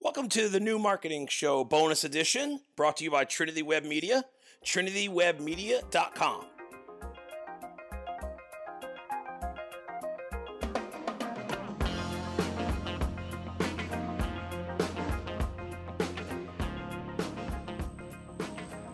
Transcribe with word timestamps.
Welcome 0.00 0.28
to 0.28 0.48
the 0.48 0.60
new 0.60 0.78
marketing 0.78 1.26
show 1.26 1.64
bonus 1.64 2.04
edition 2.04 2.60
brought 2.76 2.98
to 2.98 3.04
you 3.04 3.10
by 3.10 3.24
Trinity 3.24 3.62
Web 3.62 3.82
Media, 3.84 4.22
trinitywebmedia.com. 4.64 6.44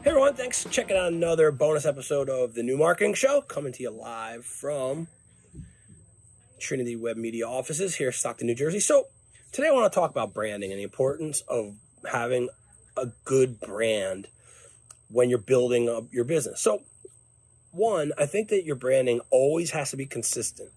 Hey 0.02 0.10
everyone, 0.10 0.32
thanks 0.34 0.62
for 0.62 0.70
checking 0.70 0.96
out 0.96 1.12
another 1.12 1.52
bonus 1.52 1.84
episode 1.84 2.30
of 2.30 2.54
the 2.54 2.62
New 2.62 2.78
Marketing 2.78 3.12
Show, 3.12 3.42
coming 3.42 3.74
to 3.74 3.82
you 3.82 3.90
live 3.90 4.46
from 4.46 5.08
Trinity 6.58 6.96
Web 6.96 7.18
Media 7.18 7.46
offices 7.46 7.96
here 7.96 8.06
in 8.06 8.14
Stockton, 8.14 8.46
New 8.46 8.54
Jersey. 8.54 8.80
So, 8.80 9.08
today 9.54 9.68
I 9.68 9.72
want 9.72 9.90
to 9.90 9.94
talk 9.94 10.10
about 10.10 10.34
branding 10.34 10.72
and 10.72 10.80
the 10.80 10.84
importance 10.84 11.40
of 11.42 11.76
having 12.10 12.48
a 12.96 13.06
good 13.24 13.60
brand 13.60 14.26
when 15.08 15.30
you're 15.30 15.38
building 15.38 15.88
up 15.88 16.12
your 16.12 16.24
business. 16.24 16.60
So, 16.60 16.82
one, 17.70 18.10
I 18.18 18.26
think 18.26 18.48
that 18.48 18.64
your 18.64 18.74
branding 18.74 19.20
always 19.30 19.70
has 19.70 19.90
to 19.92 19.96
be 19.96 20.06
consistent. 20.06 20.70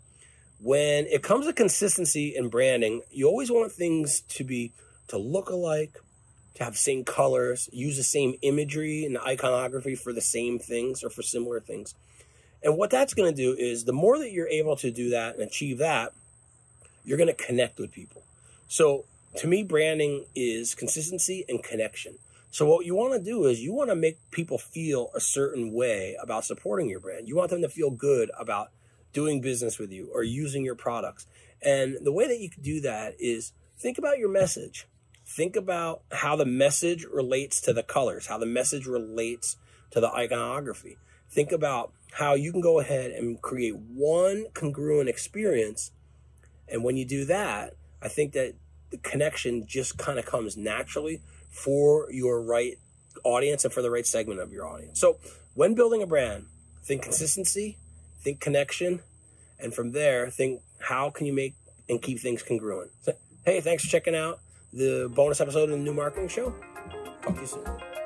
When 0.59 1.07
it 1.07 1.23
comes 1.23 1.47
to 1.47 1.53
consistency 1.53 2.35
in 2.35 2.49
branding, 2.49 3.01
you 3.09 3.27
always 3.27 3.49
want 3.49 3.71
things 3.71 4.21
to 4.21 4.43
be 4.43 4.73
to 5.07 5.17
look 5.17 5.49
alike, 5.49 5.97
to 6.55 6.63
have 6.63 6.77
same 6.77 7.03
colors, 7.03 7.67
use 7.73 7.97
the 7.97 8.03
same 8.03 8.35
imagery 8.43 9.05
and 9.05 9.17
iconography 9.17 9.95
for 9.95 10.13
the 10.13 10.21
same 10.21 10.59
things 10.59 11.03
or 11.03 11.09
for 11.09 11.23
similar 11.23 11.59
things. 11.59 11.95
And 12.63 12.77
what 12.77 12.91
that's 12.91 13.15
going 13.15 13.33
to 13.33 13.35
do 13.35 13.55
is 13.57 13.85
the 13.85 13.93
more 13.93 14.19
that 14.19 14.31
you're 14.31 14.47
able 14.47 14.75
to 14.77 14.91
do 14.91 15.09
that 15.09 15.33
and 15.33 15.43
achieve 15.43 15.79
that, 15.79 16.13
you're 17.03 17.17
going 17.17 17.35
to 17.35 17.45
connect 17.45 17.79
with 17.79 17.91
people. 17.91 18.23
So 18.67 19.05
to 19.37 19.47
me, 19.47 19.63
branding 19.63 20.25
is 20.35 20.75
consistency 20.75 21.45
and 21.47 21.63
connection. 21.63 22.17
So 22.49 22.65
what 22.65 22.85
you 22.85 22.95
want 22.95 23.13
to 23.13 23.19
do 23.23 23.45
is 23.45 23.61
you 23.61 23.73
want 23.73 23.89
to 23.89 23.95
make 23.95 24.31
people 24.31 24.57
feel 24.57 25.11
a 25.13 25.19
certain 25.19 25.73
way 25.73 26.15
about 26.21 26.45
supporting 26.45 26.89
your 26.89 26.99
brand. 26.99 27.27
You 27.27 27.35
want 27.35 27.51
them 27.51 27.61
to 27.61 27.69
feel 27.69 27.91
good 27.91 28.31
about 28.39 28.71
doing 29.13 29.41
business 29.41 29.77
with 29.77 29.91
you 29.91 30.09
or 30.13 30.23
using 30.23 30.63
your 30.63 30.75
products. 30.75 31.27
And 31.61 31.97
the 32.01 32.11
way 32.11 32.27
that 32.27 32.39
you 32.39 32.49
can 32.49 32.63
do 32.63 32.81
that 32.81 33.15
is 33.19 33.53
think 33.77 33.97
about 33.97 34.17
your 34.17 34.29
message 34.29 34.87
think 35.27 35.57
about 35.57 36.01
how 36.11 36.35
the 36.35 36.45
message 36.45 37.05
relates 37.05 37.59
to 37.61 37.73
the 37.73 37.83
colors, 37.83 38.27
how 38.27 38.37
the 38.37 38.45
message 38.45 38.87
relates 38.87 39.57
to 39.91 39.99
the 39.99 40.11
iconography. 40.11 40.97
Think 41.29 41.51
about 41.51 41.91
how 42.13 42.33
you 42.33 42.51
can 42.51 42.61
go 42.61 42.79
ahead 42.79 43.11
and 43.11 43.41
create 43.41 43.75
one 43.75 44.45
congruent 44.53 45.09
experience. 45.09 45.91
And 46.69 46.83
when 46.83 46.95
you 46.95 47.05
do 47.05 47.25
that, 47.25 47.73
I 48.01 48.07
think 48.07 48.31
that 48.33 48.55
the 48.89 48.97
connection 48.97 49.65
just 49.67 49.97
kind 49.97 50.19
of 50.19 50.25
comes 50.25 50.57
naturally 50.57 51.21
for 51.49 52.11
your 52.11 52.41
right 52.41 52.77
audience 53.23 53.65
and 53.65 53.73
for 53.73 53.81
the 53.81 53.91
right 53.91 54.05
segment 54.05 54.39
of 54.39 54.51
your 54.51 54.65
audience. 54.65 54.99
So 54.99 55.17
when 55.53 55.73
building 55.73 56.01
a 56.01 56.07
brand, 56.07 56.45
think 56.83 57.01
consistency, 57.01 57.77
think 58.19 58.39
connection, 58.39 59.01
and 59.59 59.73
from 59.73 59.91
there, 59.91 60.29
think 60.29 60.61
how 60.79 61.09
can 61.09 61.25
you 61.25 61.33
make 61.33 61.55
and 61.89 62.01
keep 62.01 62.19
things 62.19 62.43
congruent. 62.43 62.91
So, 63.01 63.13
hey, 63.45 63.61
thanks 63.61 63.83
for 63.83 63.89
checking 63.89 64.15
out 64.15 64.39
the 64.73 65.09
bonus 65.13 65.41
episode 65.41 65.63
of 65.63 65.69
the 65.71 65.77
New 65.77 65.93
Marketing 65.93 66.27
Show. 66.27 66.53
Talk 67.21 67.35
to 67.35 67.41
you 67.41 67.47
soon. 67.47 67.96